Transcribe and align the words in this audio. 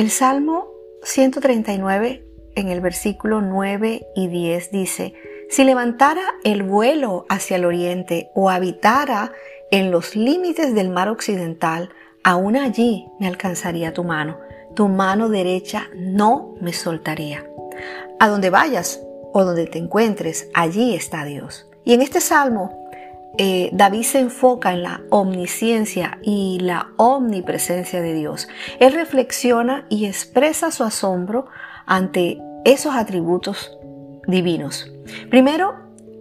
El 0.00 0.10
Salmo 0.10 0.70
139 1.02 2.24
en 2.54 2.68
el 2.68 2.80
versículo 2.80 3.42
9 3.42 4.06
y 4.16 4.28
10 4.28 4.70
dice, 4.70 5.12
si 5.50 5.62
levantara 5.62 6.22
el 6.42 6.62
vuelo 6.62 7.26
hacia 7.28 7.56
el 7.58 7.66
oriente 7.66 8.30
o 8.34 8.48
habitara 8.48 9.34
en 9.70 9.90
los 9.90 10.16
límites 10.16 10.74
del 10.74 10.88
mar 10.88 11.10
occidental, 11.10 11.90
aún 12.24 12.56
allí 12.56 13.08
me 13.20 13.26
alcanzaría 13.26 13.92
tu 13.92 14.02
mano, 14.02 14.38
tu 14.74 14.88
mano 14.88 15.28
derecha 15.28 15.90
no 15.94 16.54
me 16.62 16.72
soltaría. 16.72 17.44
A 18.18 18.28
donde 18.28 18.48
vayas 18.48 19.02
o 19.34 19.44
donde 19.44 19.66
te 19.66 19.76
encuentres, 19.76 20.48
allí 20.54 20.94
está 20.94 21.26
Dios. 21.26 21.68
Y 21.84 21.92
en 21.92 22.00
este 22.00 22.22
salmo, 22.22 22.79
eh, 23.38 23.70
David 23.72 24.02
se 24.02 24.20
enfoca 24.20 24.72
en 24.72 24.82
la 24.82 25.02
omnisciencia 25.10 26.18
y 26.22 26.58
la 26.60 26.88
omnipresencia 26.96 28.00
de 28.00 28.14
Dios. 28.14 28.48
Él 28.80 28.92
reflexiona 28.92 29.86
y 29.88 30.06
expresa 30.06 30.70
su 30.70 30.84
asombro 30.84 31.46
ante 31.86 32.38
esos 32.64 32.94
atributos 32.94 33.78
divinos. 34.26 34.92
Primero, 35.30 35.74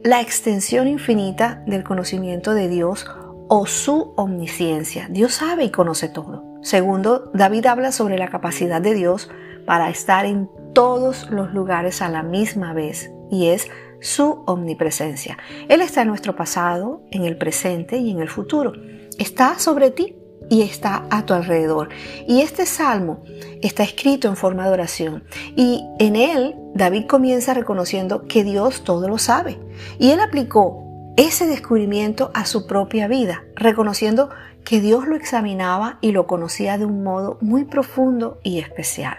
la 0.03 0.21
extensión 0.21 0.87
infinita 0.87 1.63
del 1.67 1.83
conocimiento 1.83 2.53
de 2.53 2.69
Dios 2.69 3.05
o 3.49 3.65
su 3.65 4.13
omnisciencia. 4.15 5.07
Dios 5.09 5.33
sabe 5.33 5.65
y 5.65 5.71
conoce 5.71 6.07
todo. 6.07 6.43
Segundo, 6.61 7.31
David 7.33 7.65
habla 7.65 7.91
sobre 7.91 8.17
la 8.17 8.29
capacidad 8.29 8.81
de 8.81 8.93
Dios 8.93 9.29
para 9.65 9.89
estar 9.89 10.25
en 10.25 10.49
todos 10.73 11.29
los 11.29 11.53
lugares 11.53 12.01
a 12.01 12.09
la 12.09 12.23
misma 12.23 12.73
vez 12.73 13.11
y 13.29 13.47
es 13.47 13.67
su 14.01 14.43
omnipresencia. 14.45 15.37
Él 15.67 15.81
está 15.81 16.01
en 16.01 16.09
nuestro 16.09 16.35
pasado, 16.35 17.01
en 17.11 17.25
el 17.25 17.37
presente 17.37 17.97
y 17.97 18.11
en 18.11 18.19
el 18.19 18.29
futuro. 18.29 18.73
Está 19.17 19.59
sobre 19.59 19.91
ti 19.91 20.15
y 20.49 20.61
está 20.61 21.05
a 21.09 21.25
tu 21.25 21.33
alrededor. 21.33 21.89
Y 22.27 22.41
este 22.41 22.65
salmo 22.65 23.23
está 23.61 23.83
escrito 23.83 24.27
en 24.27 24.35
forma 24.35 24.65
de 24.65 24.73
oración. 24.73 25.23
Y 25.55 25.85
en 25.99 26.15
él 26.15 26.55
David 26.73 27.05
comienza 27.07 27.53
reconociendo 27.53 28.25
que 28.27 28.43
Dios 28.43 28.83
todo 28.83 29.07
lo 29.07 29.17
sabe. 29.17 29.59
Y 29.99 30.11
él 30.11 30.19
aplicó 30.19 30.85
ese 31.17 31.47
descubrimiento 31.47 32.31
a 32.33 32.45
su 32.45 32.65
propia 32.65 33.07
vida, 33.07 33.43
reconociendo 33.55 34.29
que 34.63 34.81
Dios 34.81 35.07
lo 35.07 35.15
examinaba 35.15 35.97
y 36.01 36.11
lo 36.11 36.27
conocía 36.27 36.77
de 36.77 36.85
un 36.85 37.03
modo 37.03 37.37
muy 37.41 37.65
profundo 37.65 38.39
y 38.43 38.59
especial. 38.59 39.17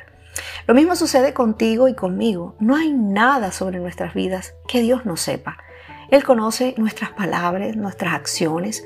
Lo 0.71 0.77
mismo 0.77 0.95
sucede 0.95 1.35
contigo 1.35 1.89
y 1.89 1.95
conmigo. 1.95 2.55
No 2.61 2.77
hay 2.77 2.93
nada 2.93 3.51
sobre 3.51 3.81
nuestras 3.81 4.15
vidas 4.15 4.55
que 4.69 4.81
Dios 4.81 5.05
no 5.05 5.17
sepa. 5.17 5.59
Él 6.13 6.23
conoce 6.23 6.77
nuestras 6.77 7.11
palabras, 7.11 7.75
nuestras 7.75 8.15
acciones, 8.15 8.85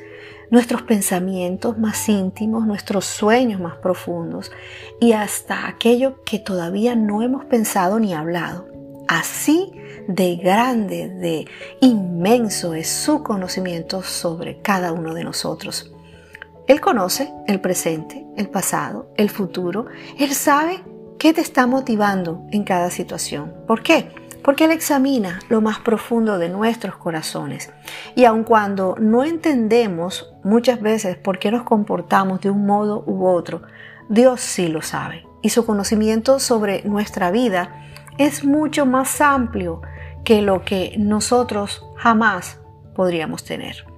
nuestros 0.49 0.81
pensamientos 0.81 1.77
más 1.77 2.09
íntimos, 2.09 2.67
nuestros 2.67 3.05
sueños 3.05 3.61
más 3.61 3.77
profundos 3.77 4.51
y 4.99 5.13
hasta 5.13 5.69
aquello 5.69 6.25
que 6.25 6.39
todavía 6.39 6.97
no 6.97 7.21
hemos 7.21 7.45
pensado 7.45 8.01
ni 8.01 8.15
hablado. 8.15 8.67
Así 9.07 9.71
de 10.09 10.37
grande, 10.37 11.11
de 11.11 11.47
inmenso 11.83 12.73
es 12.73 12.89
su 12.89 13.23
conocimiento 13.23 14.03
sobre 14.03 14.63
cada 14.63 14.93
uno 14.93 15.13
de 15.13 15.25
nosotros. 15.25 15.93
Él 16.67 16.81
conoce 16.81 17.31
el 17.47 17.61
presente, 17.61 18.25
el 18.39 18.49
pasado, 18.49 19.11
el 19.19 19.29
futuro. 19.29 19.85
Él 20.19 20.33
sabe 20.33 20.83
qué 21.19 21.33
te 21.33 21.41
está 21.41 21.67
motivando 21.67 22.47
en 22.51 22.65
cada 22.65 22.91
situación. 22.91 23.53
¿Por 23.67 23.83
qué? 23.83 24.09
porque 24.45 24.65
Él 24.65 24.73
examina 24.73 25.41
lo 25.49 25.63
más 25.63 25.79
profundo 25.79 26.39
de 26.39 26.51
nuestros 26.51 26.97
corazones. 26.97 27.73
Y 28.15 28.27
aun 28.27 28.45
cuando 28.45 28.95
no 29.01 29.25
entendemos 29.25 30.35
muchas 30.45 30.83
veces 30.83 31.17
por 31.17 31.39
qué 31.39 31.51
nos 31.51 31.63
comportamos 31.63 32.43
de 32.43 32.51
un 32.51 32.67
modo 32.67 33.03
u 33.07 33.27
otro, 33.27 33.63
Dios 34.11 34.43
sí 34.43 34.69
lo 34.69 34.83
sabe. 34.83 35.27
Y 35.41 35.49
su 35.49 35.65
conocimiento 35.65 36.39
sobre 36.39 36.83
nuestra 36.85 37.31
vida 37.31 37.87
es 38.19 38.45
mucho 38.45 38.85
más 38.85 39.23
amplio 39.23 39.81
que 40.25 40.43
lo 40.43 40.63
que 40.63 40.95
nosotros 40.99 41.83
jamás 41.97 42.61
podríamos 42.95 43.45
tener. 43.45 43.94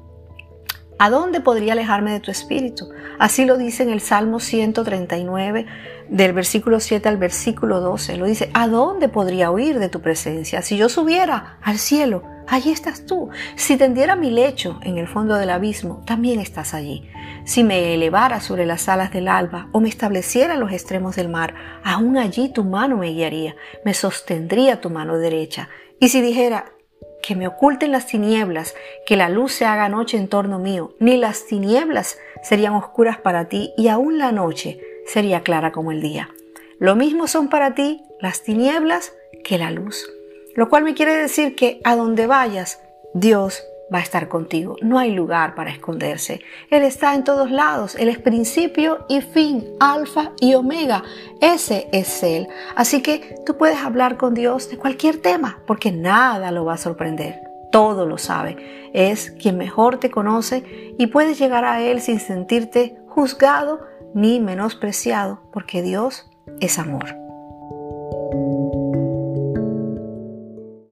¿A 0.99 1.11
dónde 1.11 1.41
podría 1.41 1.75
alejarme 1.75 2.13
de 2.13 2.21
tu 2.21 2.31
espíritu? 2.31 2.89
Así 3.19 3.45
lo 3.45 3.59
dice 3.59 3.83
en 3.83 3.91
el 3.91 4.01
Salmo 4.01 4.41
139, 4.41 5.67
del 6.09 6.33
versículo 6.33 6.81
7 6.81 7.07
al 7.07 7.19
versículo 7.19 7.81
12. 7.81 8.17
Lo 8.17 8.25
dice, 8.25 8.51
¿a 8.55 8.67
dónde 8.67 9.11
podría 9.11 9.51
huir 9.51 9.79
de 9.79 9.91
tu 9.91 10.01
presencia? 10.01 10.63
Si 10.63 10.79
yo 10.79 10.89
subiera 10.89 11.59
al 11.63 11.77
cielo, 11.77 12.23
allí 12.47 12.71
estás 12.71 13.05
tú. 13.05 13.29
Si 13.57 13.77
tendiera 13.77 14.17
mi 14.17 14.31
lecho 14.31 14.81
en 14.83 14.97
el 14.97 15.07
fondo 15.07 15.35
del 15.35 15.51
abismo, 15.51 16.03
también 16.07 16.41
estás 16.41 16.73
allí. 16.73 17.07
Si 17.45 17.63
me 17.63 17.93
elevara 17.93 18.41
sobre 18.41 18.65
las 18.65 18.89
alas 18.89 19.13
del 19.13 19.29
alba 19.29 19.69
o 19.73 19.81
me 19.81 19.91
estableciera 19.91 20.55
en 20.55 20.61
los 20.61 20.73
extremos 20.73 21.15
del 21.15 21.29
mar, 21.29 21.55
aún 21.85 22.17
allí 22.17 22.49
tu 22.49 22.65
mano 22.65 22.97
me 22.97 23.11
guiaría, 23.11 23.55
me 23.85 23.93
sostendría 23.93 24.81
tu 24.81 24.89
mano 24.89 25.19
derecha. 25.19 25.69
Y 26.01 26.09
si 26.09 26.23
dijera, 26.23 26.73
que 27.23 27.35
me 27.35 27.49
oculten 27.49 27.93
las 27.93 28.07
tinieblas, 28.07 28.75
que 29.07 29.17
la 29.17 29.29
luz 29.29 29.53
se 29.53 29.65
haga 29.65 29.89
noche 29.89 30.17
en 30.17 30.29
torno 30.29 30.59
mío, 30.59 30.95
ni 30.99 31.17
las 31.17 31.47
tinieblas 31.47 32.19
serían 32.43 32.75
oscuras 32.75 33.19
para 33.19 33.49
ti, 33.49 33.73
y 33.77 33.89
aún 33.89 34.19
la 34.19 34.33
noche 34.33 34.81
sería 35.07 35.43
clara 35.43 35.73
como 35.73 35.93
el 35.93 36.01
día. 36.01 36.31
Lo 36.79 36.95
mismo 36.95 37.27
son 37.27 37.49
para 37.49 37.75
ti 37.75 38.03
las 38.21 38.43
tinieblas 38.43 39.13
que 39.45 39.59
la 39.59 39.71
luz. 39.71 40.09
Lo 40.55 40.69
cual 40.69 40.85
me 40.85 40.95
quiere 40.95 41.15
decir 41.15 41.55
que 41.55 41.81
a 41.85 41.97
donde 41.97 42.27
vayas, 42.27 42.81
Dios 43.15 43.63
va 43.93 43.99
a 43.99 44.03
estar 44.03 44.29
contigo. 44.29 44.77
No 44.83 44.99
hay 44.99 45.13
lugar 45.13 45.55
para 45.55 45.71
esconderse. 45.71 46.41
Él 46.71 46.83
está 46.83 47.15
en 47.15 47.25
todos 47.25 47.51
lados. 47.51 47.95
Él 47.97 48.09
es 48.09 48.19
principio 48.19 49.07
y 49.09 49.21
fin, 49.21 49.65
alfa 49.81 50.33
y 50.41 50.55
omega. 50.55 51.03
Ese 51.41 51.89
es 51.93 52.23
Él. 52.23 52.49
Así 52.75 53.03
que 53.03 53.37
tú 53.45 53.57
puedes 53.57 53.79
hablar 53.79 54.17
con 54.17 54.35
Dios 54.35 54.69
de 54.71 54.79
cualquier 54.79 55.19
tema, 55.19 55.61
porque 55.67 55.93
nada 55.93 56.51
lo 56.51 56.65
va 56.65 56.75
a 56.75 56.79
sorprender. 56.79 57.41
Todo 57.71 58.07
lo 58.07 58.19
sabe. 58.19 58.91
Es 58.93 59.31
quien 59.33 59.59
mejor 59.59 59.99
te 59.99 60.11
conoce 60.11 60.95
y 60.99 61.09
puedes 61.09 61.39
llegar 61.39 61.65
a 61.65 61.81
Él 61.81 62.01
sin 62.01 62.21
sentirte 62.21 62.97
juzgado 63.09 63.81
ni 64.15 64.41
menospreciado, 64.41 65.41
porque 65.53 65.83
Dios 65.83 66.31
es 66.61 66.79
amor. 66.79 67.26